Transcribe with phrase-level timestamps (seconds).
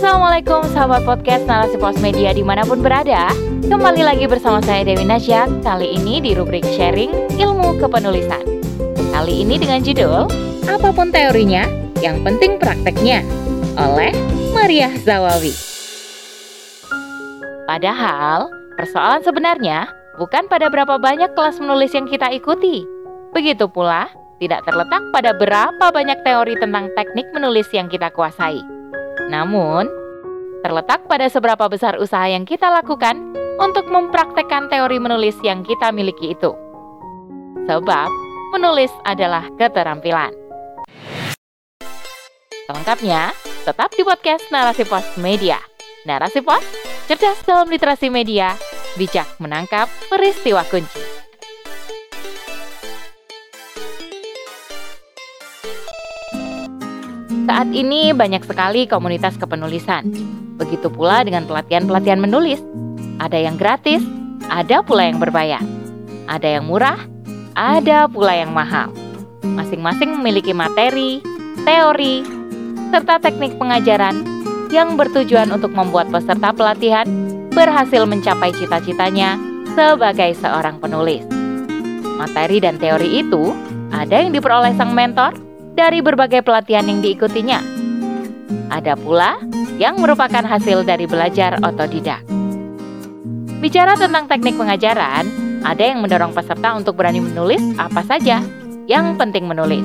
[0.00, 3.28] Assalamualaikum sahabat podcast Narasi Pos Media di mana pun berada.
[3.68, 8.40] Kembali lagi bersama saya Dewi Nasya Kali ini di rubrik sharing ilmu kepenulisan.
[9.12, 10.24] Kali ini dengan judul
[10.64, 11.68] Apa pun teorinya,
[12.00, 13.20] yang penting prakteknya
[13.76, 14.16] Oleh
[14.56, 15.52] Maria Zawawi.
[17.68, 18.48] Padahal,
[18.80, 19.84] persoalan sebenarnya
[20.16, 22.88] bukan pada berapa banyak kelas menulis yang kita ikuti.
[23.36, 24.08] Begitu pula,
[24.40, 28.79] tidak terletak pada berapa banyak teori tentang teknik menulis yang kita kuasai
[29.30, 29.86] namun,
[30.66, 36.34] terletak pada seberapa besar usaha yang kita lakukan untuk mempraktekkan teori menulis yang kita miliki
[36.34, 36.50] itu.
[37.70, 38.10] Sebab,
[38.58, 40.34] menulis adalah keterampilan.
[42.66, 43.30] Selengkapnya,
[43.62, 45.62] tetap di podcast Narasi Pos Media.
[46.06, 46.62] Narasi Pos,
[47.06, 48.54] cerdas dalam literasi media,
[48.98, 51.09] bijak menangkap peristiwa kunci.
[57.50, 60.06] Saat ini banyak sekali komunitas kepenulisan.
[60.54, 62.62] Begitu pula dengan pelatihan-pelatihan menulis.
[63.18, 64.06] Ada yang gratis,
[64.46, 65.58] ada pula yang berbayar.
[66.30, 66.94] Ada yang murah,
[67.58, 68.94] ada pula yang mahal.
[69.42, 71.18] Masing-masing memiliki materi,
[71.66, 72.22] teori,
[72.94, 74.22] serta teknik pengajaran
[74.70, 77.10] yang bertujuan untuk membuat peserta pelatihan
[77.50, 79.34] berhasil mencapai cita-citanya
[79.74, 81.26] sebagai seorang penulis.
[82.14, 83.50] Materi dan teori itu
[83.90, 87.60] ada yang diperoleh sang mentor, dari berbagai pelatihan yang diikutinya.
[88.70, 89.38] Ada pula
[89.80, 92.22] yang merupakan hasil dari belajar otodidak.
[93.60, 95.28] Bicara tentang teknik pengajaran,
[95.60, 98.40] ada yang mendorong peserta untuk berani menulis apa saja,
[98.88, 99.84] yang penting menulis.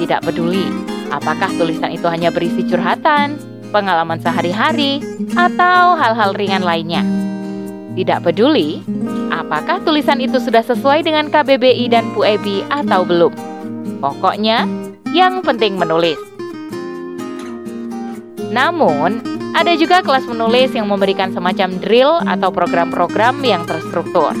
[0.00, 0.66] Tidak peduli
[1.12, 3.36] apakah tulisan itu hanya berisi curhatan,
[3.70, 5.04] pengalaman sehari-hari,
[5.36, 7.04] atau hal-hal ringan lainnya.
[7.94, 8.82] Tidak peduli
[9.30, 13.32] apakah tulisan itu sudah sesuai dengan KBBI dan PUEBI atau belum.
[14.02, 14.66] Pokoknya,
[15.14, 16.18] yang penting menulis.
[18.50, 19.22] Namun,
[19.54, 24.34] ada juga kelas menulis yang memberikan semacam drill atau program-program yang terstruktur.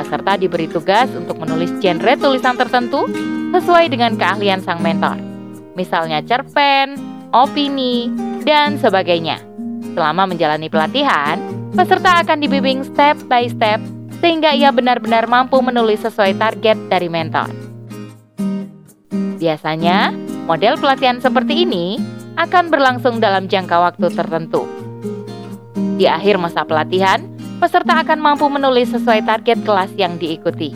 [0.00, 3.04] Peserta diberi tugas untuk menulis genre tulisan tertentu
[3.52, 5.20] sesuai dengan keahlian sang mentor.
[5.76, 6.96] Misalnya cerpen,
[7.36, 8.08] opini,
[8.48, 9.36] dan sebagainya.
[9.92, 11.36] Selama menjalani pelatihan,
[11.76, 13.80] peserta akan dibimbing step by step
[14.24, 17.75] sehingga ia benar-benar mampu menulis sesuai target dari mentor.
[19.36, 20.16] Biasanya,
[20.48, 22.00] model pelatihan seperti ini
[22.40, 24.64] akan berlangsung dalam jangka waktu tertentu.
[25.96, 27.24] Di akhir masa pelatihan,
[27.60, 30.72] peserta akan mampu menulis sesuai target kelas yang diikuti.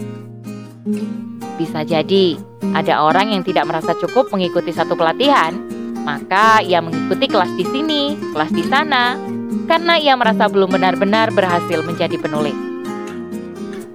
[1.60, 2.40] Bisa jadi
[2.72, 5.56] ada orang yang tidak merasa cukup mengikuti satu pelatihan,
[6.04, 9.20] maka ia mengikuti kelas di sini, kelas di sana,
[9.68, 12.56] karena ia merasa belum benar-benar berhasil menjadi penulis.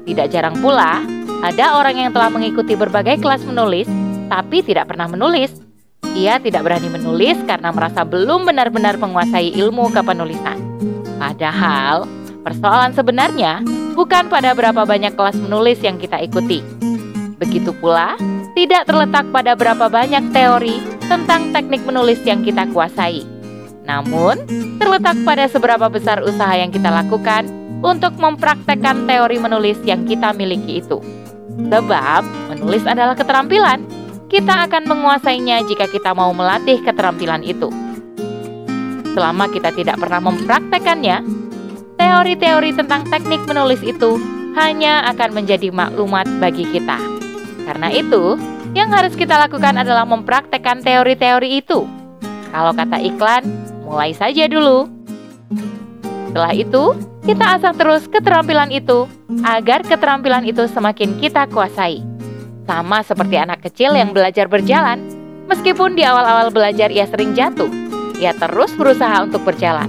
[0.06, 1.02] Tidak jarang pula,
[1.42, 3.90] ada orang yang telah mengikuti berbagai kelas menulis
[4.28, 5.54] tapi tidak pernah menulis.
[6.16, 10.56] Ia tidak berani menulis karena merasa belum benar-benar menguasai ilmu kepenulisan.
[11.20, 12.08] Padahal,
[12.46, 13.60] persoalan sebenarnya
[13.98, 16.64] bukan pada berapa banyak kelas menulis yang kita ikuti.
[17.36, 18.16] Begitu pula,
[18.56, 20.80] tidak terletak pada berapa banyak teori
[21.12, 23.28] tentang teknik menulis yang kita kuasai.
[23.84, 24.40] Namun,
[24.80, 27.46] terletak pada seberapa besar usaha yang kita lakukan
[27.84, 31.04] untuk mempraktekkan teori menulis yang kita miliki itu.
[31.70, 32.24] Sebab,
[32.56, 33.84] menulis adalah keterampilan
[34.26, 37.70] kita akan menguasainya jika kita mau melatih keterampilan itu.
[39.14, 41.24] Selama kita tidak pernah mempraktekannya,
[41.96, 44.20] teori-teori tentang teknik menulis itu
[44.58, 47.00] hanya akan menjadi maklumat bagi kita.
[47.64, 48.36] Karena itu,
[48.76, 51.88] yang harus kita lakukan adalah mempraktekkan teori-teori itu.
[52.52, 53.44] Kalau kata iklan,
[53.88, 54.88] mulai saja dulu.
[56.32, 56.84] Setelah itu,
[57.24, 59.08] kita asah terus keterampilan itu
[59.48, 62.15] agar keterampilan itu semakin kita kuasai.
[62.66, 64.98] Sama seperti anak kecil yang belajar berjalan,
[65.46, 67.70] meskipun di awal-awal belajar ia sering jatuh,
[68.18, 69.86] ia terus berusaha untuk berjalan.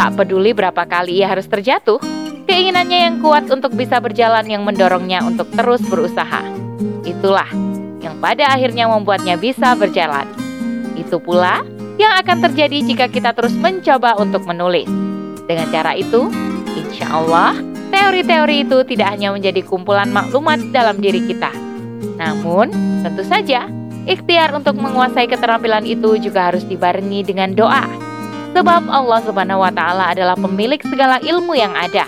[0.00, 2.00] Tak peduli berapa kali ia harus terjatuh,
[2.48, 6.40] keinginannya yang kuat untuk bisa berjalan yang mendorongnya untuk terus berusaha.
[7.04, 7.52] Itulah
[8.00, 10.24] yang pada akhirnya membuatnya bisa berjalan.
[10.96, 11.60] Itu pula
[12.00, 14.88] yang akan terjadi jika kita terus mencoba untuk menulis.
[15.44, 16.32] Dengan cara itu,
[16.80, 17.60] insya Allah,
[17.92, 21.52] teori-teori itu tidak hanya menjadi kumpulan maklumat dalam diri kita,
[22.20, 22.68] namun,
[23.00, 23.64] tentu saja,
[24.04, 27.88] ikhtiar untuk menguasai keterampilan itu juga harus dibarengi dengan doa.
[28.52, 32.04] Sebab Allah Subhanahu wa taala adalah pemilik segala ilmu yang ada.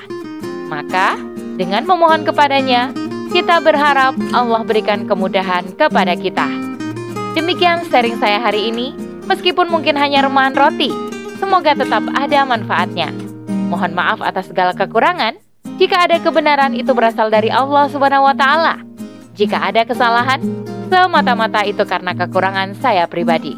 [0.69, 1.17] Maka,
[1.57, 2.93] dengan memohon kepadanya,
[3.33, 6.45] kita berharap Allah berikan kemudahan kepada kita.
[7.33, 8.93] Demikian sharing saya hari ini,
[9.25, 10.93] meskipun mungkin hanya remahan roti.
[11.41, 13.09] Semoga tetap ada manfaatnya.
[13.73, 15.41] Mohon maaf atas segala kekurangan.
[15.81, 18.92] Jika ada kebenaran itu berasal dari Allah Subhanahu wa taala.
[19.33, 20.41] Jika ada kesalahan,
[20.93, 23.57] semata-mata itu karena kekurangan saya pribadi.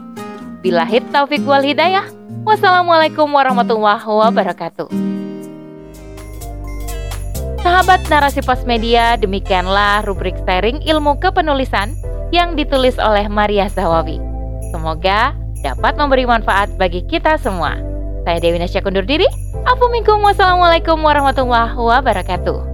[0.63, 2.07] Bila hit taufik wal hidayah,
[2.45, 4.93] Wassalamualaikum warahmatullahi wabarakatuh.
[7.65, 11.97] Sahabat narasi pos media, demikianlah rubrik sharing ilmu kepenulisan
[12.37, 14.21] yang ditulis oleh Maria Zawawi.
[14.77, 15.33] Semoga
[15.65, 17.81] dapat memberi manfaat bagi kita semua.
[18.29, 19.25] Saya Dewi Nasya kundur diri.
[19.65, 22.74] Assalamualaikum warahmatullahi wabarakatuh.